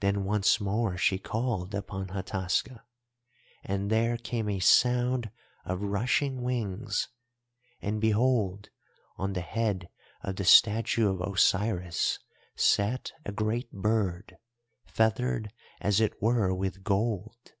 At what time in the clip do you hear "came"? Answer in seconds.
4.16-4.48